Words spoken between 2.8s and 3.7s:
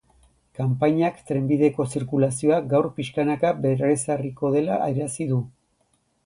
pixkanaka